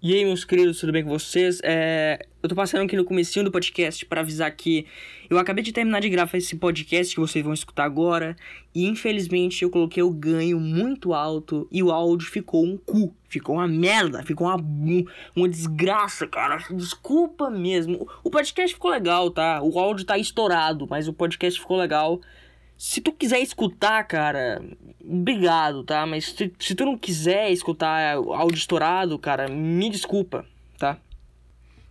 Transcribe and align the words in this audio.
E 0.00 0.14
aí, 0.14 0.24
meus 0.24 0.44
queridos, 0.44 0.78
tudo 0.78 0.92
bem 0.92 1.02
com 1.02 1.10
vocês? 1.10 1.60
É... 1.64 2.24
Eu 2.40 2.48
tô 2.48 2.54
passando 2.54 2.84
aqui 2.84 2.94
no 2.94 3.04
comecinho 3.04 3.44
do 3.44 3.50
podcast 3.50 4.06
para 4.06 4.20
avisar 4.20 4.48
que 4.52 4.86
eu 5.28 5.36
acabei 5.40 5.64
de 5.64 5.72
terminar 5.72 6.00
de 6.00 6.08
gravar 6.08 6.38
esse 6.38 6.54
podcast 6.54 7.12
que 7.12 7.20
vocês 7.20 7.44
vão 7.44 7.52
escutar 7.52 7.82
agora 7.82 8.36
e 8.72 8.86
infelizmente 8.86 9.64
eu 9.64 9.70
coloquei 9.70 10.00
o 10.00 10.10
ganho 10.12 10.60
muito 10.60 11.12
alto 11.12 11.66
e 11.68 11.82
o 11.82 11.90
áudio 11.90 12.30
ficou 12.30 12.64
um 12.64 12.76
cu, 12.76 13.12
ficou 13.28 13.56
uma 13.56 13.66
merda, 13.66 14.22
ficou 14.22 14.46
uma, 14.46 14.64
uma 15.34 15.48
desgraça, 15.48 16.28
cara. 16.28 16.58
Desculpa 16.70 17.50
mesmo. 17.50 18.08
O 18.22 18.30
podcast 18.30 18.72
ficou 18.72 18.92
legal, 18.92 19.32
tá? 19.32 19.60
O 19.64 19.80
áudio 19.80 20.06
tá 20.06 20.16
estourado, 20.16 20.86
mas 20.88 21.08
o 21.08 21.12
podcast 21.12 21.58
ficou 21.58 21.76
legal. 21.76 22.20
Se 22.76 23.00
tu 23.00 23.10
quiser 23.10 23.40
escutar, 23.40 24.04
cara, 24.04 24.62
obrigado, 25.08 25.82
tá? 25.84 26.04
Mas 26.06 26.26
se, 26.26 26.52
se 26.58 26.74
tu 26.74 26.84
não 26.84 26.98
quiser 26.98 27.50
escutar 27.50 28.16
áudio 28.16 28.58
estourado, 28.58 29.18
cara, 29.18 29.48
me 29.48 29.88
desculpa, 29.88 30.44
tá? 30.78 31.00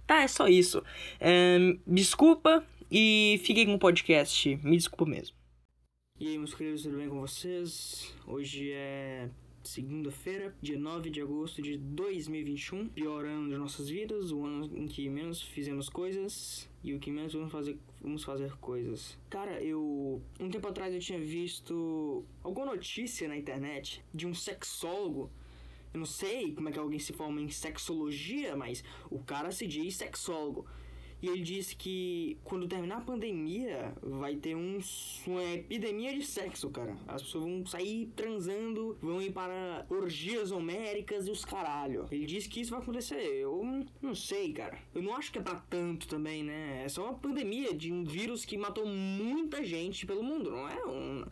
Tá, 0.05 0.21
é 0.21 0.27
só 0.27 0.47
isso. 0.47 0.83
É, 1.19 1.57
desculpa 1.85 2.63
e 2.89 3.41
fiquem 3.43 3.65
com 3.65 3.73
o 3.73 3.79
podcast. 3.79 4.55
Me 4.63 4.77
desculpa 4.77 5.05
mesmo. 5.05 5.35
E 6.19 6.27
aí, 6.27 6.37
meus 6.37 6.53
queridos, 6.53 6.83
tudo 6.83 6.97
bem 6.97 7.09
com 7.09 7.19
vocês? 7.19 8.13
Hoje 8.25 8.71
é 8.71 9.29
segunda-feira, 9.67 10.55
dia 10.61 10.79
9 10.79 11.09
de 11.09 11.21
agosto 11.21 11.61
de 11.61 11.77
2021, 11.77 12.87
pior 12.89 13.25
ano 13.25 13.49
de 13.49 13.57
nossas 13.57 13.89
vidas, 13.89 14.31
o 14.31 14.45
ano 14.45 14.65
em 14.75 14.87
que 14.87 15.09
menos 15.09 15.41
fizemos 15.41 15.89
coisas 15.89 16.69
e 16.83 16.93
o 16.93 16.99
que 16.99 17.11
menos 17.11 17.33
vamos 17.33 17.51
fazer, 17.51 17.77
vamos 18.01 18.23
fazer 18.23 18.51
coisas. 18.57 19.17
Cara, 19.29 19.61
eu 19.61 20.21
um 20.39 20.49
tempo 20.49 20.67
atrás 20.67 20.93
eu 20.93 20.99
tinha 20.99 21.19
visto 21.19 22.23
alguma 22.43 22.67
notícia 22.67 23.27
na 23.27 23.35
internet 23.35 24.03
de 24.13 24.25
um 24.25 24.33
sexólogo 24.33 25.29
eu 25.93 25.99
não 25.99 26.05
sei 26.05 26.53
como 26.53 26.69
é 26.69 26.71
que 26.71 26.77
alguém 26.77 26.99
se 26.99 27.13
forma 27.13 27.41
em 27.41 27.49
sexologia, 27.49 28.55
mas 28.55 28.83
o 29.09 29.19
cara 29.19 29.51
se 29.51 29.65
diz 29.65 29.95
sexólogo. 29.95 30.67
E 31.21 31.27
ele 31.27 31.41
disse 31.41 31.75
que 31.75 32.37
quando 32.43 32.67
terminar 32.67 32.97
a 32.97 33.01
pandemia, 33.01 33.93
vai 34.01 34.35
ter 34.35 34.55
um, 34.55 34.79
uma 35.25 35.43
epidemia 35.43 36.13
de 36.13 36.23
sexo, 36.23 36.69
cara. 36.69 36.95
As 37.07 37.23
pessoas 37.23 37.43
vão 37.43 37.65
sair 37.65 38.11
transando, 38.15 38.97
vão 39.01 39.21
ir 39.21 39.31
para 39.31 39.85
orgias 39.89 40.51
homéricas 40.51 41.27
e 41.27 41.31
os 41.31 41.43
caralho. 41.43 42.05
Ele 42.11 42.25
disse 42.25 42.47
que 42.47 42.61
isso 42.61 42.71
vai 42.71 42.79
acontecer. 42.79 43.15
Eu 43.15 43.63
não 44.01 44.13
sei, 44.13 44.53
cara. 44.53 44.77
Eu 44.93 45.01
não 45.01 45.15
acho 45.15 45.31
que 45.31 45.39
é 45.39 45.41
pra 45.41 45.55
tanto 45.55 46.07
também, 46.07 46.43
né? 46.43 46.83
É 46.83 46.89
só 46.89 47.05
uma 47.05 47.15
pandemia 47.15 47.73
de 47.73 47.91
um 47.91 48.03
vírus 48.03 48.45
que 48.45 48.57
matou 48.57 48.85
muita 48.85 49.63
gente 49.63 50.05
pelo 50.05 50.23
mundo, 50.23 50.51
não 50.51 50.67
é? 50.67 50.85
Um 50.85 51.25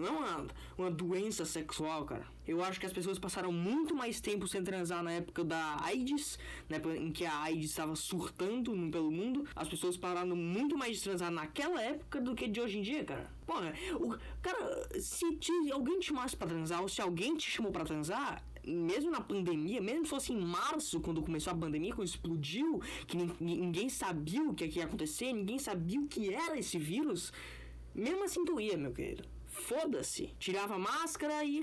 não 0.00 0.08
é 0.08 0.10
uma, 0.10 0.46
uma 0.78 0.90
doença 0.90 1.44
sexual, 1.44 2.04
cara. 2.04 2.24
Eu 2.46 2.64
acho 2.64 2.80
que 2.80 2.86
as 2.86 2.92
pessoas 2.92 3.18
passaram 3.18 3.52
muito 3.52 3.94
mais 3.94 4.20
tempo 4.20 4.48
sem 4.48 4.64
transar 4.64 5.02
na 5.02 5.12
época 5.12 5.44
da 5.44 5.76
AIDS, 5.84 6.38
na 6.68 6.76
época 6.76 6.96
em 6.96 7.12
que 7.12 7.24
a 7.24 7.42
AIDS 7.42 7.70
estava 7.70 7.94
surtando 7.94 8.72
pelo 8.90 9.10
mundo. 9.10 9.46
As 9.54 9.68
pessoas 9.68 9.96
pararam 9.96 10.34
muito 10.34 10.76
mais 10.76 10.96
de 10.96 11.02
transar 11.02 11.30
naquela 11.30 11.80
época 11.80 12.20
do 12.20 12.34
que 12.34 12.48
de 12.48 12.60
hoje 12.60 12.78
em 12.78 12.82
dia, 12.82 13.04
cara. 13.04 13.30
Porra, 13.46 13.72
o, 13.94 14.16
cara, 14.42 15.00
se 15.00 15.36
te, 15.36 15.52
alguém 15.70 16.00
te 16.00 16.06
chamasse 16.06 16.36
pra 16.36 16.48
transar, 16.48 16.82
ou 16.82 16.88
se 16.88 17.00
alguém 17.00 17.36
te 17.36 17.48
chamou 17.48 17.70
pra 17.70 17.84
transar, 17.84 18.42
mesmo 18.66 19.10
na 19.10 19.20
pandemia, 19.20 19.80
mesmo 19.80 20.04
se 20.04 20.10
fosse 20.10 20.32
em 20.32 20.40
março, 20.40 21.00
quando 21.00 21.22
começou 21.22 21.52
a 21.52 21.56
pandemia, 21.56 21.94
quando 21.94 22.08
explodiu, 22.08 22.80
que 23.06 23.16
ninguém 23.40 23.88
sabia 23.88 24.42
o 24.42 24.54
que 24.54 24.66
ia 24.66 24.84
acontecer, 24.84 25.32
ninguém 25.32 25.58
sabia 25.58 26.00
o 26.00 26.06
que 26.06 26.32
era 26.32 26.58
esse 26.58 26.78
vírus, 26.78 27.32
mesmo 27.94 28.24
assim 28.24 28.44
tu 28.44 28.60
ia, 28.60 28.76
meu 28.76 28.92
querido 28.92 29.22
foda-se. 29.60 30.34
Tirava 30.38 30.74
a 30.74 30.78
máscara 30.78 31.44
e 31.44 31.62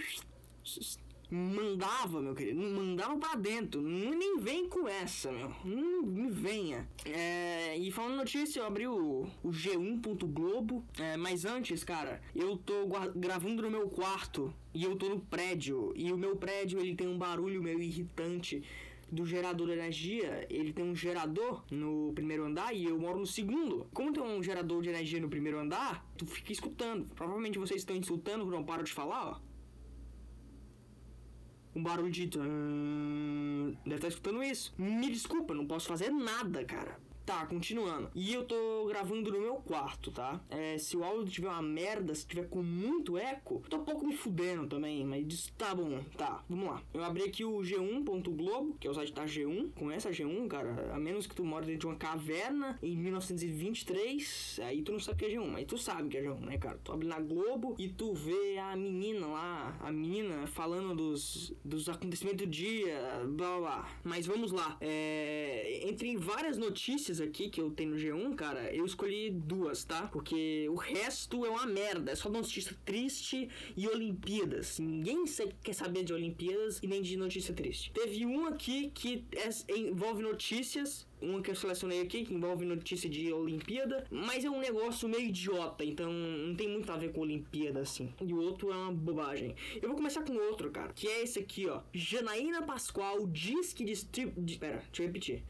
mandava, 1.30 2.22
meu 2.22 2.34
querido, 2.34 2.60
mandava 2.60 3.18
pra 3.18 3.36
dentro. 3.36 3.82
Nem 3.82 4.40
vem 4.40 4.68
com 4.68 4.88
essa, 4.88 5.32
meu. 5.32 5.52
Não 5.66 6.04
me 6.04 6.30
venha. 6.30 6.88
É, 7.06 7.78
e 7.78 7.92
falando 7.92 8.16
notícia, 8.16 8.60
eu 8.60 8.66
abri 8.66 8.88
o, 8.88 9.28
o 9.44 9.50
G1.globo. 9.50 10.86
É, 10.98 11.18
mas 11.18 11.46
antes, 11.46 11.84
cara, 11.84 12.22
eu 12.36 12.58
tô 12.58 12.88
gravando 13.16 13.64
no 13.64 13.72
meu 13.72 13.90
quarto 13.90 14.54
e 14.74 14.84
eu 14.84 14.96
tô 14.96 15.10
no 15.10 15.20
prédio. 15.20 15.92
E 15.96 16.12
o 16.12 16.18
meu 16.18 16.36
prédio 16.36 16.80
ele 16.80 16.96
tem 16.96 17.08
um 17.08 17.18
barulho 17.18 17.62
meio 17.62 17.82
irritante 17.82 18.64
do 19.12 19.26
gerador 19.26 19.68
de 19.68 19.74
energia, 19.74 20.46
ele 20.50 20.74
tem 20.74 20.84
um 20.84 20.96
gerador 20.96 21.64
no 21.72 22.12
primeiro 22.14 22.44
andar 22.44 22.74
e 22.74 22.86
eu 22.86 23.00
moro 23.00 23.20
no 23.20 23.26
segundo. 23.26 23.88
Como 23.94 24.12
tem 24.12 24.22
um 24.22 24.44
gerador 24.44 24.82
de 24.82 24.90
energia 24.90 25.20
no 25.20 25.30
primeiro 25.30 25.60
andar, 25.60 26.06
tu 26.18 26.26
fica 26.26 26.52
escutando. 26.52 27.06
Provavelmente 27.16 27.58
vocês 27.58 27.82
estão 27.82 27.96
insultando 27.96 28.46
não 28.46 28.64
param 28.64 28.84
de 28.84 28.92
falar, 28.92 29.30
ó. 29.30 29.40
Um 31.76 31.84
barulho 31.84 32.12
de. 32.12 32.28
Deve 32.28 33.96
estar 33.96 34.08
escutando 34.08 34.44
isso. 34.44 34.74
Me 34.78 35.10
desculpa, 35.10 35.54
não 35.54 35.68
posso 35.68 35.88
fazer 35.88 36.10
nada, 36.10 36.66
cara. 36.66 37.00
Tá, 37.28 37.46
continuando. 37.46 38.10
E 38.16 38.34
eu 38.34 38.46
tô 38.46 38.86
gravando 38.88 39.30
no 39.30 39.42
meu 39.42 39.56
quarto, 39.56 40.12
tá? 40.12 40.40
É, 40.50 40.78
se 40.78 40.96
o 40.96 41.04
áudio 41.04 41.30
tiver 41.30 41.50
uma 41.50 41.62
merda, 41.62 42.16
se 42.16 42.26
tiver 42.26 42.48
com 42.48 42.64
muito 42.64 43.18
eco, 43.18 43.62
tô 43.70 43.76
um 43.76 43.84
pouco 43.84 44.08
me 44.08 44.16
fudendo 44.16 44.66
também, 44.66 45.04
mas 45.04 45.52
tá 45.58 45.76
bom, 45.76 46.02
tá, 46.18 46.42
vamos 46.48 46.70
lá. 46.70 46.82
Eu 46.94 47.04
abri 47.04 47.24
aqui 47.24 47.44
o 47.44 47.58
G1.globo, 47.58 48.78
que 48.80 48.88
é 48.88 48.90
o 48.90 48.94
site 48.94 49.12
da 49.12 49.26
G1. 49.26 49.74
Com 49.76 49.92
essa 49.92 50.10
G1, 50.10 50.48
cara, 50.48 50.94
a 50.96 50.98
menos 50.98 51.28
que 51.28 51.36
tu 51.36 51.44
mora 51.44 51.66
dentro 51.66 51.82
de 51.82 51.88
uma 51.88 51.96
caverna 51.98 52.80
em 52.82 52.96
1923, 52.96 54.62
aí 54.64 54.82
tu 54.82 54.94
não 54.94 55.00
sabe 55.00 55.20
que 55.20 55.26
é 55.26 55.30
G1, 55.38 55.48
mas 55.48 55.66
tu 55.66 55.78
sabe 55.78 56.08
que 56.08 56.16
é 56.16 56.24
G1, 56.24 56.40
né, 56.40 56.58
cara? 56.58 56.80
Tu 56.82 56.94
abre 56.94 57.08
na 57.10 57.20
Globo 57.20 57.76
e 57.78 57.90
tu 57.90 58.14
vê 58.14 58.58
a 58.58 58.74
menina 58.78 59.28
lá, 59.28 59.78
a 59.82 59.92
menina 59.92 60.48
falando 60.48 60.96
dos, 60.96 61.54
dos 61.66 61.90
acontecimentos 61.90 62.46
do 62.46 62.50
dia, 62.50 62.98
blá 63.26 63.50
blá 63.50 63.60
blá. 63.60 63.90
Mas 64.06 64.26
vamos 64.26 64.54
lá. 64.54 64.78
É, 64.80 65.82
entre 65.90 66.16
várias 66.16 66.58
notícias 66.58 67.17
aqui 67.22 67.50
que 67.50 67.62
eu 67.62 67.72
tenho 67.72 67.92
no 67.92 67.98
G1, 67.98 68.36
cara, 68.36 68.74
eu 68.74 68.86
escolhi 68.86 69.30
duas, 69.30 69.84
tá? 69.84 70.08
Porque 70.08 70.68
o 70.70 70.76
resto 70.76 71.46
é 71.46 71.50
uma 71.50 71.66
merda. 71.66 72.12
É 72.12 72.16
só 72.16 72.30
notícia 72.30 72.76
triste 72.86 73.50
e 73.76 73.88
Olimpíadas. 73.88 74.80
Ninguém 74.80 75.26
quer 75.64 75.74
saber 75.74 76.04
de 76.04 76.14
Olimpíadas 76.14 76.80
e 76.82 76.88
nem 76.88 77.02
de 77.02 77.18
notícia 77.18 77.54
triste. 77.54 77.92
Teve 77.92 78.26
um 78.26 78.46
aqui 78.46 78.92
que 78.94 79.26
é, 79.36 79.78
envolve 79.78 80.22
notícias 80.22 81.08
uma 81.22 81.42
que 81.42 81.50
eu 81.50 81.56
selecionei 81.56 82.02
aqui, 82.02 82.24
que 82.24 82.34
envolve 82.34 82.66
notícia 82.66 83.10
de 83.10 83.32
Olimpíada, 83.34 84.06
mas 84.10 84.46
é 84.46 84.50
um 84.50 84.60
negócio 84.60 85.10
meio 85.10 85.28
idiota, 85.28 85.84
então 85.84 86.12
não 86.12 86.56
tem 86.56 86.68
muito 86.68 86.92
a 86.92 86.98
ver 86.98 87.12
com 87.12 87.22
Olimpíada, 87.22 87.80
assim. 87.80 88.14
E 88.22 88.34
o 88.34 88.40
outro 88.40 88.72
é 88.72 88.76
uma 88.76 88.92
bobagem. 88.92 89.56
Eu 89.82 89.90
vou 89.90 89.98
começar 89.98 90.22
com 90.24 90.34
outro, 90.36 90.70
cara, 90.72 90.94
que 90.94 91.08
é 91.08 91.24
esse 91.24 91.40
aqui, 91.40 91.68
ó. 91.68 91.82
Janaína 91.94 92.62
Pascoal 92.62 93.26
diz 93.28 93.74
que 93.74 93.84
distribui... 93.84 94.58
Pera, 94.58 94.78
deixa 94.78 95.02
eu 95.02 95.08
repetir. 95.08 95.44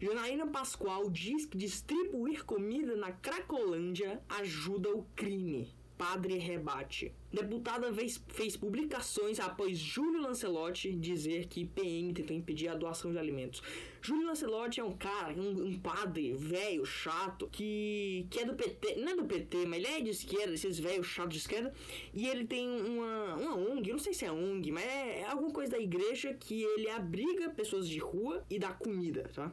Janaína 0.00 0.46
Pascoal 0.46 1.10
diz 1.10 1.44
que 1.44 1.58
distribuir 1.58 2.44
comida 2.44 2.94
na 2.94 3.10
Cracolândia 3.10 4.22
ajuda 4.28 4.94
o 4.94 5.04
crime. 5.16 5.74
Padre 5.96 6.38
rebate. 6.38 7.12
Deputada 7.32 7.92
fez, 7.92 8.22
fez, 8.28 8.56
publicações 8.56 9.40
após 9.40 9.76
Júlio 9.76 10.22
Lancelotti 10.22 10.94
dizer 10.94 11.48
que 11.48 11.66
PM 11.66 12.14
tentou 12.14 12.36
impedir 12.36 12.68
a 12.68 12.76
doação 12.76 13.10
de 13.10 13.18
alimentos. 13.18 13.60
Júlio 14.00 14.28
Lancelotti 14.28 14.78
é 14.78 14.84
um 14.84 14.96
cara, 14.96 15.34
um, 15.34 15.66
um 15.66 15.80
padre 15.80 16.32
velho, 16.34 16.86
chato, 16.86 17.48
que, 17.50 18.24
que 18.30 18.38
é 18.38 18.44
do 18.44 18.54
PT, 18.54 19.00
não 19.00 19.08
é 19.08 19.16
do 19.16 19.24
PT, 19.24 19.66
mas 19.66 19.78
ele 19.78 19.88
é 19.88 20.00
de 20.00 20.10
esquerda, 20.10 20.54
esses 20.54 20.78
velhos 20.78 21.08
chatos 21.08 21.32
de 21.32 21.40
esquerda, 21.40 21.74
e 22.14 22.28
ele 22.28 22.46
tem 22.46 22.68
uma, 22.68 23.34
uma 23.34 23.56
ONG, 23.56 23.90
não 23.90 23.98
sei 23.98 24.14
se 24.14 24.24
é 24.24 24.30
ONG, 24.30 24.70
mas 24.70 24.84
é, 24.84 25.22
é 25.22 25.26
alguma 25.26 25.50
coisa 25.50 25.72
da 25.72 25.80
igreja 25.80 26.32
que 26.32 26.62
ele 26.62 26.88
abriga 26.88 27.50
pessoas 27.50 27.88
de 27.88 27.98
rua 27.98 28.44
e 28.48 28.60
dá 28.60 28.72
comida, 28.72 29.28
tá? 29.34 29.52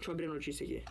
Deixa 0.00 0.10
eu 0.10 0.14
abrir 0.14 0.24
a 0.24 0.28
notícia 0.30 0.64
aqui. 0.64 0.82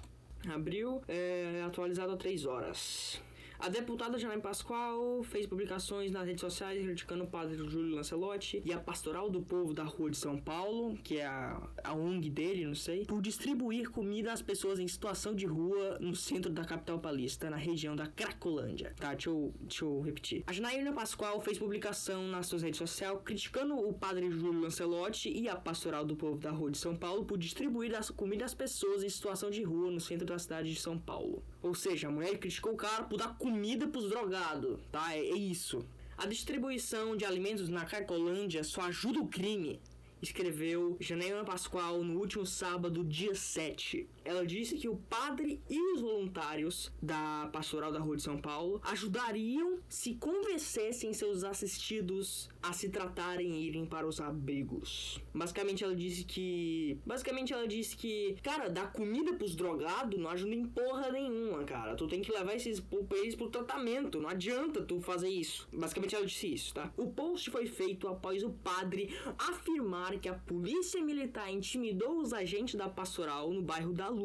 Abriu, 0.47 1.01
é, 1.07 1.63
atualizado 1.65 2.11
há 2.11 2.15
3 2.15 2.45
horas. 2.45 3.19
A 3.59 3.67
deputada 3.67 4.17
Janaína 4.17 4.41
Pascoal 4.41 5.21
fez 5.21 5.45
publicações 5.45 6.11
nas 6.11 6.25
redes 6.25 6.39
sociais 6.39 6.81
criticando 6.81 7.25
o 7.25 7.27
padre 7.27 7.57
Júlio 7.57 7.93
Lancelotti 7.93 8.61
e 8.63 8.71
a 8.71 8.79
Pastoral 8.79 9.29
do 9.29 9.41
Povo 9.41 9.73
da 9.73 9.83
Rua 9.83 10.09
de 10.09 10.15
São 10.15 10.37
Paulo, 10.37 10.97
que 11.03 11.17
é 11.17 11.25
a, 11.25 11.61
a 11.83 11.93
ONG 11.93 12.29
dele, 12.29 12.65
não 12.65 12.73
sei, 12.73 13.03
por 13.03 13.21
distribuir 13.21 13.89
comida 13.89 14.31
às 14.31 14.41
pessoas 14.41 14.79
em 14.79 14.87
situação 14.87 15.35
de 15.35 15.45
rua 15.45 15.97
no 15.99 16.15
centro 16.15 16.49
da 16.49 16.63
capital 16.63 16.99
paulista, 16.99 17.49
na 17.49 17.57
região 17.57 17.97
da 17.97 18.07
Cracolândia. 18.07 18.93
Tá, 18.97 19.09
deixa 19.11 19.29
eu, 19.29 19.53
deixa 19.59 19.83
eu 19.83 19.99
repetir. 19.99 20.41
A 20.47 20.53
Janaína 20.53 20.93
Pascoal 20.93 21.41
fez 21.41 21.57
publicação 21.57 22.29
nas 22.29 22.47
suas 22.47 22.61
redes 22.61 22.77
sociais 22.77 23.19
criticando 23.25 23.75
o 23.75 23.93
padre 23.93 24.31
Júlio 24.31 24.61
Lancelotti 24.61 25.37
e 25.37 25.49
a 25.49 25.57
Pastoral 25.57 26.05
do 26.05 26.15
Povo 26.15 26.39
da 26.39 26.51
Rua 26.51 26.71
de 26.71 26.77
São 26.77 26.95
Paulo 26.95 27.25
por 27.25 27.37
distribuir 27.37 27.93
as 27.93 28.09
comida 28.09 28.45
às 28.45 28.53
pessoas 28.53 29.03
em 29.03 29.09
situação 29.09 29.51
de 29.51 29.63
rua 29.63 29.91
no 29.91 29.99
centro 29.99 30.25
da 30.25 30.39
cidade 30.39 30.73
de 30.73 30.79
São 30.79 30.97
Paulo. 30.97 31.43
Ou 31.61 31.75
seja, 31.75 32.07
a 32.07 32.11
mulher 32.11 32.37
criticou 32.37 32.71
o 32.71 32.77
cara 32.77 33.03
por 33.03 33.17
dar 33.17 33.37
comida 33.37 33.48
pros 33.87 34.09
drogados, 34.09 34.79
tá? 34.91 35.15
É, 35.15 35.19
é 35.19 35.35
isso. 35.35 35.85
A 36.17 36.25
distribuição 36.25 37.15
de 37.15 37.23
alimentos 37.23 37.69
na 37.69 37.85
Carcolândia 37.85 38.63
só 38.63 38.81
ajuda 38.81 39.19
o 39.19 39.27
crime. 39.27 39.79
escreveu 40.21 40.97
Janaína 40.99 41.45
Pascoal 41.45 42.03
no 42.03 42.19
último 42.19 42.45
sábado, 42.45 43.05
dia 43.05 43.33
7. 43.33 44.05
Ela 44.29 44.45
disse 44.45 44.75
que 44.75 44.87
o 44.87 44.95
padre 44.95 45.59
e 45.67 45.81
os 45.93 46.01
voluntários 46.01 46.91
da 47.01 47.49
Pastoral 47.51 47.91
da 47.91 47.97
Rua 47.97 48.15
de 48.15 48.21
São 48.21 48.37
Paulo 48.37 48.79
ajudariam 48.83 49.79
se 49.89 50.13
convencessem 50.13 51.11
seus 51.13 51.43
assistidos 51.43 52.47
a 52.61 52.71
se 52.71 52.89
tratarem 52.89 53.55
e 53.55 53.65
irem 53.65 53.87
para 53.87 54.05
os 54.05 54.21
abrigos. 54.21 55.19
Basicamente 55.33 55.83
ela 55.83 55.95
disse 55.95 56.25
que. 56.25 56.99
Basicamente 57.03 57.53
ela 57.53 57.67
disse 57.67 57.97
que, 57.97 58.35
cara, 58.43 58.69
dar 58.69 58.91
comida 58.91 59.33
pros 59.33 59.55
drogados 59.55 60.19
não 60.19 60.29
ajuda 60.29 60.53
em 60.53 60.67
porra 60.67 61.11
nenhuma, 61.11 61.63
cara. 61.63 61.95
Tu 61.95 62.07
tem 62.07 62.21
que 62.21 62.31
levar 62.31 62.53
esses 62.53 62.83
eles 63.13 63.33
pro 63.33 63.49
tratamento. 63.49 64.21
Não 64.21 64.29
adianta 64.29 64.83
tu 64.83 65.01
fazer 65.01 65.29
isso. 65.29 65.67
Basicamente 65.73 66.13
ela 66.13 66.25
disse 66.27 66.53
isso, 66.53 66.75
tá? 66.75 66.93
O 66.95 67.07
post 67.07 67.49
foi 67.49 67.65
feito 67.65 68.07
após 68.07 68.43
o 68.43 68.51
padre 68.51 69.09
afirmar 69.39 70.19
que 70.19 70.29
a 70.29 70.35
polícia 70.35 71.01
militar 71.03 71.51
intimidou 71.51 72.19
os 72.19 72.31
agentes 72.31 72.75
da 72.75 72.87
pastoral 72.87 73.51
no 73.51 73.63
bairro 73.63 73.91
da 73.91 74.18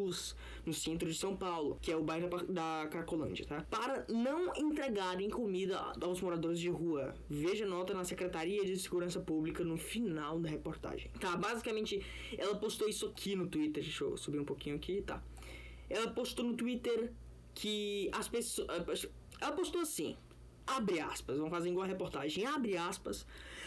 no 0.67 0.73
centro 0.73 1.09
de 1.09 1.17
São 1.17 1.37
Paulo, 1.37 1.79
que 1.81 1.91
é 1.91 1.97
o 1.97 2.03
bairro 2.03 2.29
da 2.49 2.89
Cracolândia, 2.91 3.47
tá? 3.47 3.65
Para 3.71 4.05
não 4.09 4.53
entregarem 4.57 5.31
comida 5.31 5.79
aos 6.01 6.21
moradores 6.21 6.59
de 6.59 6.69
rua. 6.69 7.15
Veja 7.29 7.67
nota 7.67 7.95
na 7.95 8.05
Secretaria 8.05 8.65
de 8.65 8.79
Segurança 8.79 9.21
Pública 9.21 9.63
no 9.65 9.77
final 9.77 10.39
da 10.39 10.49
reportagem. 10.49 11.11
Tá, 11.21 11.37
basicamente 11.37 12.05
ela 12.37 12.57
postou 12.57 12.89
isso 12.89 13.07
aqui 13.07 13.37
no 13.37 13.47
Twitter. 13.47 13.83
Deixa 13.83 14.05
eu 14.05 14.17
subir 14.17 14.39
um 14.39 14.45
pouquinho 14.45 14.77
aqui, 14.77 15.03
tá? 15.03 15.23
Ela 15.89 16.11
postou 16.11 16.45
no 16.45 16.55
Twitter 16.55 17.13
que 17.55 18.09
as 18.13 18.29
pessoas. 18.29 19.09
Ela 19.41 19.53
postou 19.53 19.81
assim: 19.81 20.17
abre 20.67 21.01
aspas, 21.01 21.37
vamos 21.37 21.51
fazer 21.51 21.71
igual 21.71 21.85
a 21.85 21.89
reportagem, 21.89 22.47
abre 22.47 22.77
aspas, 22.77 23.27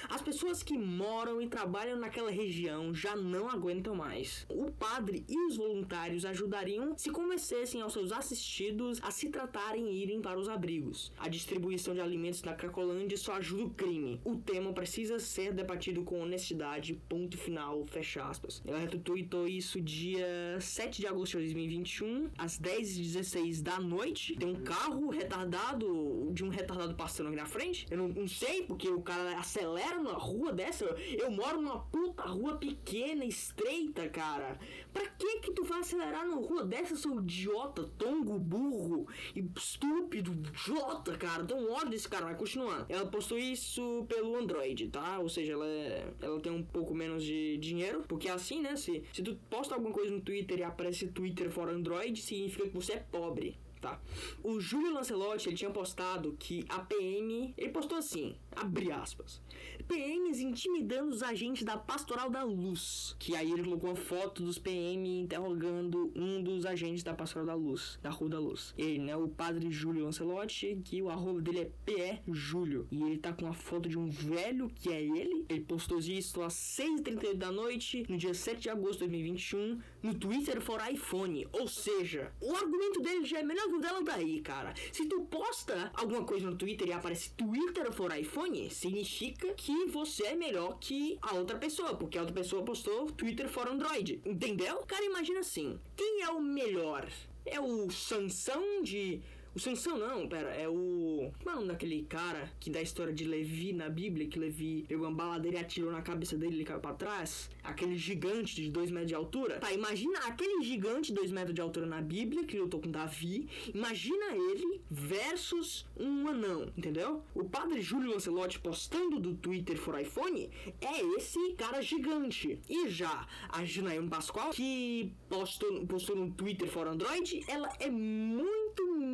as 0.09 0.21
pessoas 0.21 0.63
que 0.63 0.77
moram 0.77 1.41
e 1.41 1.47
trabalham 1.47 1.97
naquela 1.97 2.31
região 2.31 2.93
já 2.93 3.15
não 3.15 3.49
aguentam 3.49 3.95
mais. 3.95 4.45
O 4.49 4.71
padre 4.71 5.25
e 5.27 5.47
os 5.47 5.57
voluntários 5.57 6.23
ajudariam 6.23 6.97
se 6.97 7.09
convencessem 7.09 7.81
aos 7.81 7.93
seus 7.93 8.11
assistidos 8.11 8.99
a 9.03 9.11
se 9.11 9.29
tratarem 9.29 9.89
e 9.89 10.01
irem 10.03 10.21
para 10.21 10.39
os 10.39 10.47
abrigos. 10.47 11.11
A 11.17 11.27
distribuição 11.27 11.93
de 11.93 11.99
alimentos 11.99 12.43
na 12.43 12.53
Cracolândia 12.53 13.17
só 13.17 13.33
ajuda 13.33 13.63
o 13.63 13.69
crime. 13.71 14.21
O 14.23 14.35
tema 14.35 14.71
precisa 14.71 15.19
ser 15.19 15.53
debatido 15.53 16.03
com 16.03 16.21
honestidade, 16.21 16.93
ponto 17.09 17.37
final, 17.37 17.85
fecha 17.87 18.23
aspas. 18.23 18.61
Ela 18.65 18.79
retweetou 18.79 19.47
isso 19.47 19.81
dia 19.81 20.57
7 20.59 21.01
de 21.01 21.07
agosto 21.07 21.37
de 21.37 21.45
2021, 21.45 22.29
às 22.37 22.59
10h16 22.59 23.61
da 23.61 23.79
noite. 23.79 24.35
Tem 24.35 24.47
um 24.47 24.61
carro 24.61 25.09
retardado, 25.09 26.29
de 26.31 26.43
um 26.43 26.49
retardado 26.49 26.86
passando 26.95 27.27
aqui 27.27 27.35
na 27.35 27.45
frente. 27.45 27.85
Eu 27.89 27.97
não, 27.97 28.07
não 28.07 28.27
sei, 28.27 28.63
porque 28.63 28.89
o 28.89 29.01
cara 29.01 29.37
acelera 29.37 29.97
numa 29.97 30.13
rua 30.13 30.51
dessa? 30.51 30.85
Eu 30.85 31.31
moro 31.31 31.61
numa 31.61 31.79
puta 31.79 32.23
rua 32.23 32.57
pequena, 32.57 33.25
estreita, 33.25 34.07
cara. 34.09 34.59
Pra 34.93 35.05
que 35.07 35.39
que 35.39 35.51
tu 35.51 35.63
vai 35.63 35.79
acelerar 35.79 36.25
numa 36.25 36.41
rua 36.41 36.63
dessa, 36.63 36.95
seu 36.95 37.19
idiota, 37.19 37.83
tongo, 37.97 38.39
burro 38.39 39.07
e 39.35 39.45
estúpido, 39.55 40.31
idiota, 40.31 41.17
cara? 41.17 41.43
Então 41.43 41.71
ódio 41.71 41.89
desse 41.89 42.07
cara, 42.07 42.25
vai 42.25 42.35
continuando. 42.35 42.85
Ela 42.89 43.05
postou 43.05 43.37
isso 43.37 44.05
pelo 44.07 44.35
Android, 44.35 44.89
tá? 44.89 45.19
Ou 45.19 45.29
seja, 45.29 45.53
ela, 45.53 45.65
é, 45.65 46.13
ela 46.21 46.39
tem 46.39 46.51
um 46.51 46.63
pouco 46.63 46.93
menos 46.93 47.23
de 47.23 47.57
dinheiro, 47.57 48.03
porque 48.07 48.27
é 48.27 48.31
assim, 48.31 48.61
né? 48.61 48.75
Se, 48.75 49.03
se 49.13 49.21
tu 49.21 49.35
posta 49.49 49.75
alguma 49.75 49.93
coisa 49.93 50.11
no 50.11 50.21
Twitter 50.21 50.59
e 50.59 50.63
aparece 50.63 51.07
Twitter 51.07 51.49
fora 51.49 51.71
Android, 51.71 52.19
significa 52.21 52.67
que 52.67 52.75
você 52.75 52.93
é 52.93 52.99
pobre 52.99 53.57
tá? 53.79 53.99
O 54.43 54.59
Júlio 54.59 54.93
Lancelotti, 54.93 55.49
ele 55.49 55.55
tinha 55.57 55.71
postado 55.71 56.35
que 56.39 56.65
a 56.69 56.79
PM, 56.79 57.53
ele 57.57 57.69
postou 57.69 57.97
assim, 57.97 58.35
abre 58.55 58.91
aspas, 58.91 59.41
PMs 59.87 60.41
intimidando 60.41 61.09
os 61.09 61.23
agentes 61.23 61.63
da 61.63 61.77
Pastoral 61.77 62.29
da 62.29 62.43
Luz, 62.43 63.15
que 63.17 63.35
aí 63.35 63.51
ele 63.51 63.63
colocou 63.63 63.89
uma 63.89 63.95
foto 63.95 64.43
dos 64.43 64.57
PM 64.57 65.21
interrogando 65.21 66.11
um 66.15 66.43
dos 66.43 66.65
agentes 66.65 67.03
da 67.03 67.13
Pastoral 67.13 67.45
da 67.45 67.55
Luz, 67.55 67.97
da 68.01 68.09
Rua 68.09 68.29
da 68.29 68.39
Luz. 68.39 68.73
Ele, 68.77 68.99
né, 68.99 69.15
o 69.15 69.27
padre 69.27 69.71
Júlio 69.71 70.03
Lancelotti, 70.03 70.81
que 70.83 71.01
o 71.01 71.09
arroba 71.09 71.41
dele 71.41 71.59
é 71.59 71.71
PE 71.85 72.21
Júlio, 72.33 72.87
e 72.91 73.01
ele 73.01 73.17
tá 73.17 73.31
com 73.31 73.45
uma 73.45 73.53
foto 73.53 73.87
de 73.87 73.97
um 73.97 74.09
velho 74.09 74.69
que 74.69 74.89
é 74.89 75.01
ele, 75.01 75.45
ele 75.47 75.61
postou 75.61 75.99
isso 75.99 76.41
às 76.41 76.53
6h38 76.53 77.33
da 77.35 77.51
noite, 77.51 78.05
no 78.09 78.17
dia 78.17 78.33
7 78.33 78.59
de 78.59 78.69
agosto 78.69 78.99
de 78.99 79.07
2021, 79.07 79.79
no 80.03 80.13
Twitter 80.13 80.61
for 80.61 80.81
iPhone, 80.89 81.47
ou 81.53 81.67
seja, 81.67 82.33
o 82.41 82.55
argumento 82.55 83.01
dele 83.01 83.25
já 83.25 83.39
é 83.39 83.43
melhor 83.43 83.67
que 83.67 83.75
o 83.75 83.79
dela 83.79 84.03
daí, 84.03 84.41
cara. 84.41 84.73
Se 84.91 85.05
tu 85.05 85.21
posta 85.21 85.91
alguma 85.93 86.23
coisa 86.23 86.49
no 86.49 86.57
Twitter 86.57 86.87
e 86.89 86.93
aparece 86.93 87.31
Twitter 87.31 87.91
for 87.91 88.15
iPhone, 88.15 88.69
significa 88.69 89.53
que 89.53 89.76
você 89.85 90.27
é 90.27 90.35
melhor 90.35 90.79
que 90.79 91.19
a 91.21 91.35
outra 91.35 91.57
pessoa, 91.57 91.95
porque 91.95 92.17
a 92.17 92.21
outra 92.21 92.33
pessoa 92.33 92.63
postou 92.63 93.11
Twitter 93.11 93.47
for 93.47 93.67
Android. 93.67 94.19
Entendeu? 94.25 94.77
Cara, 94.87 95.05
imagina 95.05 95.41
assim: 95.41 95.79
quem 95.95 96.23
é 96.23 96.29
o 96.29 96.41
melhor? 96.41 97.07
É 97.45 97.59
o 97.59 97.89
Sansão 97.91 98.81
de 98.81 99.21
o 99.57 99.59
Sansão 99.59 99.97
não, 99.97 100.29
pera, 100.29 100.49
é 100.51 100.69
o. 100.69 101.31
Como 101.39 101.49
é 101.49 101.53
o 101.53 101.55
nome 101.55 101.69
daquele 101.69 102.03
cara 102.03 102.53
que 102.59 102.69
dá 102.69 102.77
a 102.77 102.83
história 102.83 103.11
de 103.11 103.23
Levi 103.23 103.73
na 103.73 103.89
Bíblia? 103.89 104.27
Que 104.27 104.37
Levi 104.37 104.85
pegou 104.87 105.07
uma 105.07 105.15
baladeira 105.15 105.57
e 105.57 105.59
atirou 105.61 105.91
na 105.91 106.03
cabeça 106.03 106.37
dele 106.37 106.51
e 106.51 106.55
ele 106.57 106.63
caiu 106.63 106.79
pra 106.79 106.93
trás? 106.93 107.49
Aquele 107.63 107.97
gigante 107.97 108.53
de 108.53 108.69
2 108.69 108.91
metros 108.91 109.07
de 109.07 109.15
altura? 109.15 109.59
Tá, 109.59 109.73
imagina 109.73 110.19
aquele 110.27 110.63
gigante 110.63 111.07
de 111.07 111.15
2 111.15 111.31
metros 111.31 111.55
de 111.55 111.61
altura 111.61 111.87
na 111.87 111.99
Bíblia 111.99 112.43
que 112.43 112.59
lutou 112.59 112.79
com 112.79 112.91
Davi. 112.91 113.49
Imagina 113.73 114.25
ele 114.35 114.79
versus 114.91 115.87
um 115.99 116.27
anão, 116.27 116.71
entendeu? 116.77 117.23
O 117.33 117.43
padre 117.43 117.81
Júlio 117.81 118.11
Lancelotti 118.11 118.59
postando 118.59 119.19
do 119.19 119.33
Twitter 119.33 119.75
for 119.75 119.99
iPhone 119.99 120.51
é 120.79 121.01
esse 121.17 121.53
cara 121.53 121.81
gigante. 121.81 122.59
E 122.69 122.89
já 122.89 123.25
a 123.49 123.65
Janaína 123.65 124.07
Pascoal, 124.07 124.51
que 124.51 125.11
postou, 125.27 125.83
postou 125.87 126.15
no 126.15 126.29
Twitter 126.29 126.67
for 126.67 126.87
Android, 126.87 127.43
ela 127.47 127.75
é 127.79 127.89
muito 127.89 128.66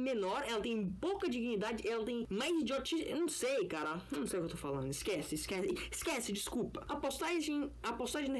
menor, 0.04 0.44
ela 0.48 0.62
tem 0.62 0.90
pouca 1.02 1.30
dignidade, 1.30 1.88
ela 1.88 2.04
tem 2.04 2.28
mais 2.30 2.52
idiotice. 2.60 3.08
Eu 3.08 3.18
não 3.18 3.28
sei, 3.28 3.66
cara. 3.66 4.02
Eu 4.12 4.20
não 4.20 4.28
sei 4.28 4.40
o 4.40 4.44
que 4.44 4.48
eu 4.48 4.52
tô 4.52 4.58
falando. 4.58 4.90
Esquece, 4.90 5.36
esquece. 5.36 5.74
Esquece, 5.92 6.32
desculpa. 6.34 6.86
A 6.88 6.96
postagem, 6.96 7.72
a 7.82 7.94
postagem 7.94 8.32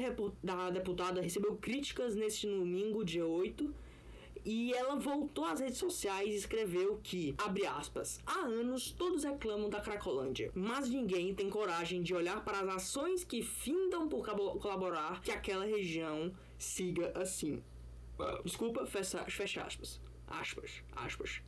da 0.42 0.70
deputada 0.70 1.20
recebeu 1.20 1.56
críticas 1.56 2.14
neste 2.14 2.46
domingo, 2.46 3.04
dia 3.04 3.26
8 3.26 3.74
e 4.44 4.74
ela 4.74 4.96
voltou 4.96 5.46
às 5.46 5.60
redes 5.60 5.78
sociais 5.78 6.28
e 6.28 6.36
escreveu 6.36 7.00
que, 7.02 7.34
abre 7.38 7.66
aspas, 7.66 8.20
há 8.26 8.40
anos 8.40 8.90
todos 8.90 9.24
reclamam 9.24 9.70
da 9.70 9.80
Cracolândia, 9.80 10.50
mas 10.54 10.88
ninguém 10.90 11.34
tem 11.34 11.48
coragem 11.48 12.02
de 12.02 12.14
olhar 12.14 12.44
para 12.44 12.60
as 12.60 12.68
ações 12.68 13.24
que 13.24 13.42
findam 13.42 14.06
por 14.06 14.24
colaborar 14.60 15.22
que 15.22 15.30
aquela 15.30 15.64
região 15.64 16.30
siga 16.58 17.12
assim. 17.18 17.62
Desculpa, 18.44 18.84
fecha, 18.84 19.24
fecha 19.24 19.62
aspas. 19.62 20.00
Aspas, 20.26 20.82
aspas 20.94 21.42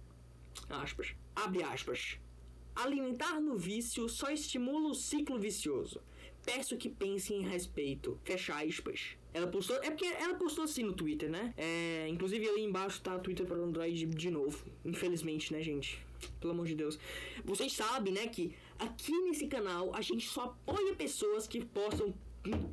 aspas, 0.68 1.14
abre 1.34 1.62
aspas. 1.62 2.18
Alimentar 2.74 3.40
no 3.40 3.56
vício 3.56 4.08
só 4.08 4.30
estimula 4.30 4.90
o 4.90 4.94
ciclo 4.94 5.38
vicioso. 5.38 6.02
Peço 6.44 6.76
que 6.76 6.88
pensem 6.88 7.38
em 7.38 7.48
respeito. 7.48 8.20
Fecha 8.22 8.54
aspas. 8.62 9.16
Ela 9.32 9.46
postou. 9.46 9.76
É 9.82 9.90
porque 9.90 10.04
ela 10.04 10.34
postou 10.34 10.64
assim 10.64 10.82
no 10.82 10.92
Twitter, 10.92 11.28
né? 11.28 11.52
É, 11.56 12.06
inclusive 12.08 12.48
ali 12.48 12.62
embaixo 12.62 13.02
tá 13.02 13.18
Twitter 13.18 13.44
para 13.44 13.56
Android 13.56 14.06
de 14.06 14.30
novo. 14.30 14.64
Infelizmente, 14.84 15.52
né, 15.52 15.62
gente? 15.62 15.98
Pelo 16.40 16.52
amor 16.52 16.66
de 16.66 16.74
Deus. 16.74 16.98
Vocês 17.44 17.72
sabem, 17.72 18.12
né, 18.12 18.28
que 18.28 18.54
aqui 18.78 19.12
nesse 19.22 19.46
canal 19.46 19.94
a 19.94 20.00
gente 20.00 20.26
só 20.26 20.44
apoia 20.44 20.94
pessoas 20.94 21.46
que 21.46 21.64
postam 21.64 22.14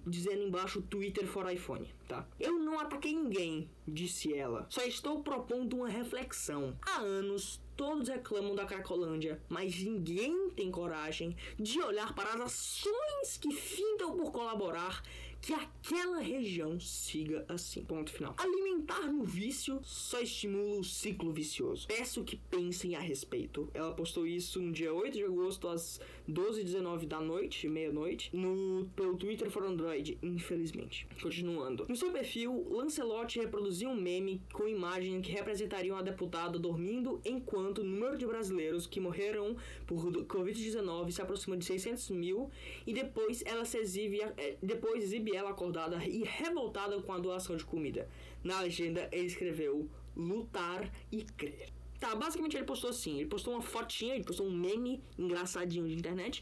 dizendo 0.05 0.43
embaixo 0.43 0.81
Twitter 0.81 1.25
for 1.25 1.51
iPhone, 1.51 1.89
tá? 2.07 2.27
Eu 2.39 2.59
não 2.59 2.79
ataquei 2.79 3.13
ninguém, 3.13 3.69
disse 3.87 4.33
ela. 4.33 4.65
Só 4.69 4.81
estou 4.83 5.21
propondo 5.23 5.77
uma 5.77 5.89
reflexão. 5.89 6.77
Há 6.81 6.99
anos 6.99 7.61
todos 7.75 8.07
reclamam 8.07 8.55
da 8.55 8.65
Cracolândia, 8.65 9.41
mas 9.49 9.81
ninguém 9.81 10.49
tem 10.51 10.69
coragem 10.71 11.35
de 11.59 11.81
olhar 11.81 12.13
para 12.13 12.33
as 12.33 12.41
ações 12.41 13.37
que 13.37 13.51
findam 13.51 14.15
por 14.15 14.31
colaborar 14.31 15.01
que 15.43 15.53
aquela 15.53 16.19
região 16.19 16.79
siga 16.79 17.45
assim. 17.49 17.83
Ponto 17.83 18.09
final. 18.09 18.33
Alimentar 18.37 19.11
no 19.11 19.25
vício 19.25 19.81
só 19.83 20.21
estimula 20.21 20.79
o 20.79 20.83
ciclo 20.85 21.33
vicioso. 21.33 21.85
Peço 21.85 22.23
que 22.23 22.37
pensem 22.37 22.95
a 22.95 23.01
respeito. 23.01 23.69
Ela 23.73 23.93
postou 23.93 24.25
isso 24.25 24.61
no 24.61 24.71
dia 24.71 24.93
8 24.93 25.17
de 25.17 25.25
agosto 25.25 25.67
às 25.67 25.99
12h19 26.29 27.05
da 27.07 27.19
noite, 27.19 27.67
meia-noite, 27.67 28.29
no 28.33 28.89
pelo 28.95 29.17
Twitter 29.17 29.51
for 29.51 29.65
Android, 29.65 30.17
infelizmente. 30.23 31.05
Continuando. 31.21 31.85
No 31.89 31.95
seu 31.97 32.09
perfil, 32.11 32.65
Lancelot 32.69 33.37
reproduziu 33.37 33.89
um 33.89 33.99
meme 33.99 34.41
com 34.53 34.65
imagem 34.65 35.21
que 35.21 35.33
representaria 35.33 35.93
uma 35.93 36.03
deputada 36.03 36.57
dormindo 36.57 37.19
enquanto 37.25 37.79
o 37.79 37.83
número 37.83 38.17
de 38.17 38.25
brasileiros 38.25 38.87
que 38.87 39.01
morreram 39.01 39.57
por 39.85 40.05
Covid-19 40.23 41.11
se 41.11 41.21
aproxima 41.21 41.57
de 41.57 41.65
600 41.65 42.11
mil 42.11 42.49
e 42.87 42.93
depois 42.93 43.43
ela 43.45 43.65
se 43.65 43.77
exibe, 43.77 44.21
eh, 44.37 44.57
depois 44.61 45.03
exibe 45.03 45.32
ela 45.33 45.51
acordada 45.51 46.03
e 46.05 46.23
revoltada 46.23 47.01
com 47.01 47.11
a 47.11 47.19
doação 47.19 47.55
de 47.55 47.63
comida. 47.63 48.07
Na 48.43 48.61
legenda 48.61 49.09
ele 49.11 49.27
escreveu 49.27 49.89
lutar 50.15 50.91
e 51.11 51.23
crer. 51.23 51.69
Tá, 51.99 52.15
basicamente 52.15 52.57
ele 52.57 52.65
postou 52.65 52.89
assim, 52.89 53.19
ele 53.19 53.29
postou 53.29 53.53
uma 53.53 53.61
fotinha, 53.61 54.15
ele 54.15 54.25
postou 54.25 54.45
um 54.45 54.51
meme 54.51 55.01
engraçadinho 55.17 55.87
de 55.87 55.95
internet 55.95 56.41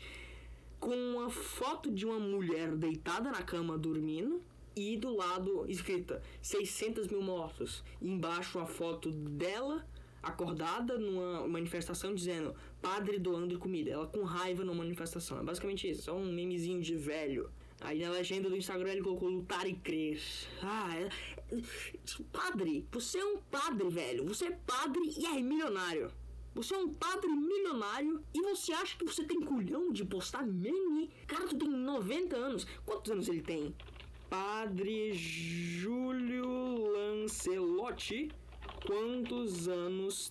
com 0.79 0.95
uma 0.95 1.29
foto 1.29 1.91
de 1.91 2.05
uma 2.05 2.19
mulher 2.19 2.75
deitada 2.75 3.29
na 3.29 3.43
cama 3.43 3.77
dormindo 3.77 4.41
e 4.75 4.97
do 4.97 5.15
lado 5.15 5.65
escrita 5.69 6.21
600 6.41 7.07
mil 7.07 7.21
mortos. 7.21 7.83
E 8.01 8.09
embaixo 8.09 8.57
uma 8.57 8.65
foto 8.65 9.11
dela 9.11 9.85
acordada 10.23 10.97
numa 10.97 11.47
manifestação 11.47 12.13
dizendo 12.13 12.55
padre 12.81 13.19
doando 13.19 13.57
comida. 13.59 13.91
Ela 13.91 14.07
com 14.07 14.23
raiva 14.23 14.63
numa 14.63 14.83
manifestação. 14.83 15.39
É 15.39 15.43
basicamente 15.43 15.89
isso. 15.89 16.09
É 16.09 16.13
um 16.13 16.31
memezinho 16.31 16.81
de 16.81 16.95
velho. 16.95 17.49
Aí 17.81 17.99
na 17.99 18.11
legenda 18.11 18.47
do 18.47 18.55
Instagram 18.55 18.91
ele 18.91 19.01
colocou 19.01 19.27
lutar 19.27 19.67
e 19.67 19.73
crer. 19.73 20.21
Ah, 20.61 20.95
é, 20.95 21.09
é, 21.55 21.61
padre, 22.31 22.87
você 22.91 23.17
é 23.17 23.25
um 23.25 23.37
padre, 23.37 23.89
velho. 23.89 24.23
Você 24.25 24.45
é 24.45 24.51
padre 24.51 25.01
e 25.17 25.25
é 25.25 25.41
milionário. 25.41 26.11
Você 26.53 26.75
é 26.75 26.77
um 26.77 26.93
padre 26.93 27.29
milionário 27.29 28.23
e 28.33 28.41
você 28.41 28.71
acha 28.73 28.95
que 28.97 29.05
você 29.05 29.23
tem 29.23 29.41
culhão 29.41 29.91
de 29.91 30.05
postar 30.05 30.45
meme? 30.45 31.09
Cara, 31.25 31.47
tu 31.47 31.57
tem 31.57 31.69
90 31.69 32.35
anos. 32.35 32.67
Quantos 32.85 33.11
anos 33.11 33.27
ele 33.27 33.41
tem? 33.41 33.73
Padre 34.29 35.13
Júlio 35.13 36.87
Lancelotti. 36.91 38.29
Quantos 38.85 39.67
anos 39.67 40.29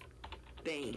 tem? 0.62 0.94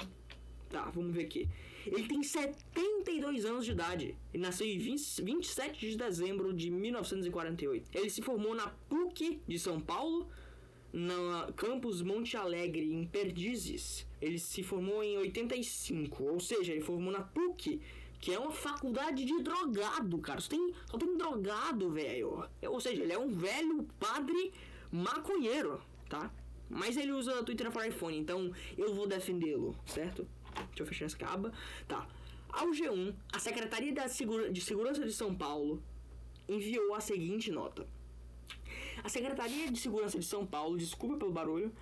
Tá, 0.69 0.91
vamos 0.91 1.15
ver 1.15 1.25
aqui. 1.25 1.49
Ele 1.85 2.07
tem 2.07 2.23
72 2.23 3.45
anos 3.45 3.65
de 3.65 3.71
idade. 3.71 4.15
Ele 4.33 4.43
nasceu 4.43 4.65
em 4.65 4.77
20, 4.77 5.21
27 5.21 5.89
de 5.89 5.97
dezembro 5.97 6.53
de 6.53 6.69
1948. 6.69 7.89
Ele 7.93 8.09
se 8.09 8.21
formou 8.21 8.55
na 8.55 8.67
PUC 8.89 9.41
de 9.47 9.59
São 9.59 9.79
Paulo, 9.79 10.27
na 10.91 11.51
campus 11.55 12.01
Monte 12.01 12.37
Alegre, 12.37 12.93
em 12.93 13.05
Perdizes. 13.05 14.05
Ele 14.21 14.39
se 14.39 14.63
formou 14.63 15.03
em 15.03 15.17
85, 15.17 16.23
ou 16.23 16.39
seja, 16.39 16.71
ele 16.71 16.81
formou 16.81 17.11
na 17.11 17.21
PUC, 17.21 17.81
que 18.21 18.31
é 18.31 18.39
uma 18.39 18.51
faculdade 18.51 19.25
de 19.25 19.41
drogado, 19.41 20.17
cara. 20.19 20.39
Só 20.39 20.49
tem, 20.49 20.73
só 20.89 20.97
tem 20.97 21.17
drogado, 21.17 21.91
velho. 21.91 22.47
Ou 22.67 22.79
seja, 22.79 23.03
ele 23.03 23.11
é 23.11 23.19
um 23.19 23.29
velho 23.29 23.85
padre 23.99 24.53
maconheiro, 24.91 25.81
tá? 26.07 26.31
Mas 26.69 26.95
ele 26.95 27.11
usa 27.11 27.43
Twitter 27.43 27.69
para 27.71 27.87
iPhone, 27.87 28.17
então 28.17 28.51
eu 28.77 28.93
vou 28.95 29.05
defendê-lo, 29.05 29.75
certo? 29.85 30.25
Deixa 30.53 30.83
eu 30.83 30.85
fechar 30.85 31.05
essa 31.05 31.25
aba. 31.27 31.51
Tá. 31.87 32.07
Ao 32.49 32.67
G1, 32.67 33.13
a 33.33 33.39
Secretaria 33.39 33.93
de 34.51 34.61
Segurança 34.61 35.03
de 35.03 35.11
São 35.13 35.33
Paulo 35.33 35.81
enviou 36.47 36.93
a 36.93 36.99
seguinte 36.99 37.51
nota. 37.51 37.87
A 39.03 39.09
Secretaria 39.09 39.71
de 39.71 39.79
Segurança 39.79 40.19
de 40.19 40.25
São 40.25 40.45
Paulo, 40.45 40.77
desculpa 40.77 41.17
pelo 41.17 41.31
barulho, 41.31 41.73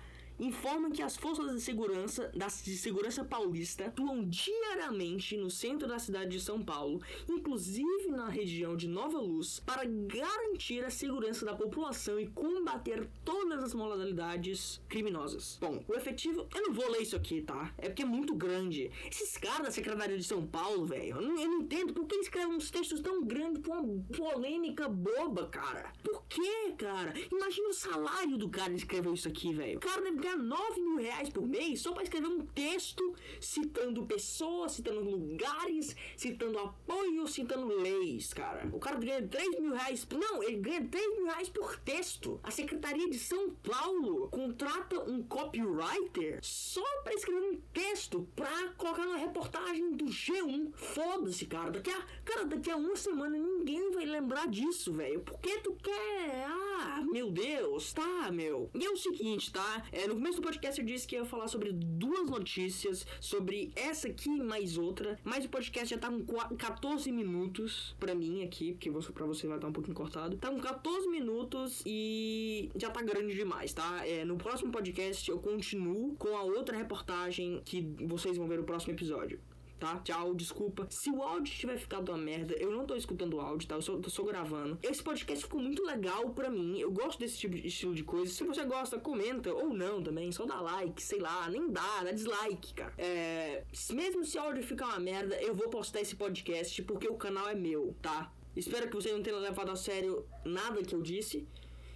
informa 0.42 0.90
que 0.90 1.02
as 1.02 1.16
forças 1.16 1.52
de 1.52 1.60
segurança 1.60 2.30
da 2.34 2.46
de 2.46 2.76
segurança 2.76 3.24
paulista 3.24 3.86
atuam 3.86 4.24
diariamente 4.24 5.36
no 5.36 5.50
centro 5.50 5.88
da 5.88 5.98
cidade 5.98 6.30
de 6.30 6.40
São 6.40 6.62
Paulo, 6.62 7.00
inclusive 7.28 8.08
na 8.08 8.28
região 8.28 8.76
de 8.76 8.88
Nova 8.88 9.18
Luz, 9.18 9.60
para 9.60 9.84
garantir 9.84 10.84
a 10.84 10.90
segurança 10.90 11.46
da 11.46 11.54
população 11.54 12.18
e 12.18 12.26
combater 12.26 13.08
todas 13.24 13.62
as 13.62 13.74
modalidades 13.74 14.80
criminosas. 14.88 15.58
Bom, 15.60 15.82
o 15.88 15.94
efetivo, 15.94 16.46
eu 16.54 16.62
não 16.62 16.72
vou 16.72 16.90
ler 16.90 17.02
isso 17.02 17.16
aqui, 17.16 17.40
tá? 17.42 17.72
É 17.78 17.88
porque 17.88 18.02
é 18.02 18.06
muito 18.06 18.34
grande. 18.34 18.90
Esses 19.10 19.36
caras 19.36 19.66
da 19.66 19.70
Secretaria 19.70 20.18
de 20.18 20.24
São 20.24 20.46
Paulo, 20.46 20.86
velho, 20.86 21.16
eu, 21.16 21.22
eu, 21.22 21.48
não 21.48 21.60
entendo 21.60 21.92
por 21.92 22.06
que 22.06 22.14
eles 22.14 22.26
escrevem 22.26 22.54
uns 22.54 22.70
textos 22.70 23.00
tão 23.00 23.22
grandes 23.24 23.62
pra 23.62 23.78
uma 23.78 24.02
polêmica 24.16 24.88
boba, 24.88 25.46
cara. 25.46 25.92
Por 26.02 26.24
que, 26.28 26.72
cara? 26.72 27.14
Imagina 27.30 27.68
o 27.68 27.74
salário 27.74 28.36
do 28.36 28.48
cara 28.48 28.70
que 28.70 28.78
escreveu 28.78 29.14
isso 29.14 29.28
aqui, 29.28 29.52
velho. 29.52 29.78
O 29.78 29.80
cara 29.80 30.00
deve 30.00 30.18
9 30.36 30.80
mil 30.80 30.96
reais 30.96 31.28
por 31.28 31.46
mês 31.46 31.80
só 31.80 31.92
para 31.92 32.02
escrever 32.02 32.28
um 32.28 32.44
texto 32.46 33.14
citando 33.40 34.04
pessoas, 34.06 34.72
citando 34.72 35.00
lugares, 35.00 35.96
citando 36.16 36.58
apoio, 36.58 37.26
citando 37.26 37.66
leis, 37.66 38.32
cara. 38.32 38.68
O 38.72 38.78
cara 38.78 38.98
ganha 38.98 39.26
3 39.26 39.60
mil 39.60 39.72
reais. 39.72 40.06
Não, 40.10 40.42
ele 40.42 40.56
ganha 40.56 40.84
3 40.84 41.08
mil 41.16 41.24
reais 41.26 41.48
por 41.48 41.78
texto. 41.80 42.40
A 42.42 42.50
Secretaria 42.50 43.08
de 43.08 43.18
São 43.18 43.50
Paulo 43.50 44.28
contrata 44.28 45.00
um 45.08 45.22
copywriter 45.22 46.38
só 46.42 46.84
para 47.02 47.14
escrever 47.14 47.42
um 47.42 47.60
texto 47.72 48.28
pra 48.34 48.68
colocar 48.76 49.06
na 49.06 49.16
reportagem 49.16 49.92
do 49.92 50.06
G1. 50.06 50.72
Foda-se, 50.74 51.46
cara. 51.46 51.70
Daqui 51.70 51.90
a, 51.90 52.06
cara, 52.24 52.44
daqui 52.44 52.70
a 52.70 52.76
uma 52.76 52.96
semana 52.96 53.36
ninguém 53.36 53.90
vai 53.92 54.04
lembrar 54.04 54.48
disso, 54.48 54.92
velho. 54.92 55.20
Por 55.20 55.38
que 55.40 55.58
tu 55.58 55.74
quer? 55.82 56.44
Ah, 56.46 57.02
meu 57.10 57.30
Deus, 57.30 57.92
tá, 57.92 58.30
meu. 58.32 58.70
E 58.74 58.84
é 58.84 58.90
o 58.90 58.96
seguinte, 58.96 59.52
tá? 59.52 59.84
É, 59.92 60.06
no 60.12 60.18
começo 60.18 60.40
do 60.40 60.42
podcast 60.42 60.78
eu 60.78 60.86
disse 60.86 61.06
que 61.06 61.16
ia 61.16 61.24
falar 61.24 61.48
sobre 61.48 61.72
duas 61.72 62.28
notícias, 62.28 63.06
sobre 63.18 63.72
essa 63.74 64.08
aqui 64.08 64.28
e 64.28 64.42
mais 64.42 64.76
outra, 64.76 65.18
mas 65.24 65.44
o 65.44 65.48
podcast 65.48 65.88
já 65.88 65.98
tá 65.98 66.10
com 66.10 66.56
14 66.56 67.10
minutos 67.10 67.96
pra 67.98 68.14
mim 68.14 68.44
aqui, 68.44 68.72
porque 68.72 68.90
pra 69.12 69.24
você 69.24 69.46
vai 69.46 69.56
estar 69.56 69.68
um 69.68 69.72
pouquinho 69.72 69.94
cortado. 69.94 70.36
Tá 70.36 70.50
com 70.50 70.60
14 70.60 71.08
minutos 71.08 71.82
e 71.86 72.70
já 72.76 72.90
tá 72.90 73.02
grande 73.02 73.34
demais, 73.34 73.72
tá? 73.72 74.06
É, 74.06 74.24
no 74.24 74.36
próximo 74.36 74.70
podcast 74.70 75.30
eu 75.30 75.38
continuo 75.38 76.14
com 76.16 76.36
a 76.36 76.42
outra 76.42 76.76
reportagem 76.76 77.62
que 77.64 77.80
vocês 78.00 78.36
vão 78.36 78.46
ver 78.46 78.58
no 78.58 78.64
próximo 78.64 78.92
episódio 78.92 79.40
tá? 79.82 79.98
Tchau, 80.04 80.32
desculpa. 80.32 80.86
Se 80.88 81.10
o 81.10 81.20
áudio 81.20 81.52
tiver 81.52 81.76
ficado 81.76 82.10
uma 82.10 82.18
merda, 82.18 82.54
eu 82.54 82.70
não 82.70 82.86
tô 82.86 82.94
escutando 82.94 83.34
o 83.34 83.40
áudio, 83.40 83.66
tá? 83.66 83.74
Eu 83.74 83.82
só, 83.82 83.96
tô 83.96 84.08
só 84.08 84.22
gravando. 84.22 84.78
Esse 84.80 85.02
podcast 85.02 85.44
ficou 85.44 85.60
muito 85.60 85.84
legal 85.84 86.30
pra 86.30 86.48
mim. 86.48 86.78
Eu 86.78 86.92
gosto 86.92 87.18
desse 87.18 87.36
tipo 87.36 87.56
de 87.56 87.66
estilo 87.66 87.92
de 87.92 88.04
coisa. 88.04 88.32
Se 88.32 88.44
você 88.44 88.64
gosta, 88.64 89.00
comenta. 89.00 89.52
Ou 89.52 89.74
não 89.74 90.00
também. 90.00 90.30
Só 90.30 90.46
dá 90.46 90.60
like, 90.60 91.02
sei 91.02 91.18
lá. 91.18 91.48
Nem 91.50 91.68
dá, 91.68 92.04
dá 92.04 92.12
dislike, 92.12 92.74
cara. 92.74 92.94
É. 92.96 93.64
Mesmo 93.90 94.24
se 94.24 94.38
o 94.38 94.42
áudio 94.42 94.62
ficar 94.62 94.86
uma 94.86 95.00
merda, 95.00 95.34
eu 95.42 95.52
vou 95.52 95.68
postar 95.68 96.00
esse 96.00 96.14
podcast 96.14 96.80
porque 96.82 97.08
o 97.08 97.16
canal 97.16 97.48
é 97.48 97.54
meu, 97.54 97.92
tá? 98.00 98.32
Espero 98.54 98.88
que 98.88 98.94
você 98.94 99.10
não 99.10 99.22
tenha 99.22 99.36
levado 99.36 99.72
a 99.72 99.76
sério 99.76 100.24
nada 100.44 100.80
que 100.84 100.94
eu 100.94 101.02
disse. 101.02 101.44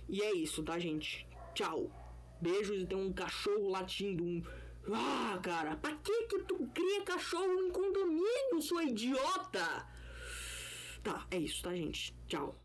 E 0.08 0.22
é 0.22 0.34
isso, 0.34 0.60
tá, 0.64 0.76
gente? 0.76 1.24
Tchau. 1.54 1.88
Beijos 2.40 2.82
e 2.82 2.84
tem 2.86 2.98
um 2.98 3.12
cachorro 3.12 3.68
latindo, 3.68 4.24
um 4.24 4.42
ah, 4.92 5.38
cara, 5.42 5.76
pra 5.76 5.92
que 5.96 6.22
que 6.24 6.38
tu 6.44 6.66
cria 6.74 7.02
cachorro 7.02 7.60
em 7.60 7.70
condomínio, 7.70 8.60
sua 8.60 8.84
idiota? 8.84 9.86
Tá, 11.02 11.26
é 11.30 11.38
isso, 11.38 11.62
tá, 11.62 11.74
gente? 11.74 12.14
Tchau. 12.28 12.54